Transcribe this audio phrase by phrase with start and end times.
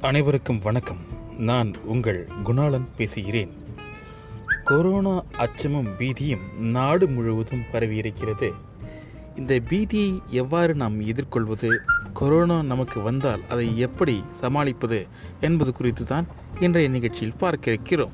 [0.00, 0.96] அனைவருக்கும் வணக்கம்.
[1.38, 3.50] நான் உங்கள் குணாளன் பேசுகிறேன்.
[4.64, 8.52] கொரோனா அச்சமும் பீதியும் நாடு முழுவதும் பரவியிருக்கிறது.
[9.36, 11.80] இந்த பீதியை எவ்வாறு நாம் எதிர்கொள்வது?
[12.12, 15.06] கொரோனா நமக்கு வந்தால் அதை எப்படி சமாளிப்பது
[15.40, 16.26] என்பது குறித்து தான்
[16.60, 18.12] இன்றைய நிகழ்ச்சியில் பார்க்க இருக்கிறோம்.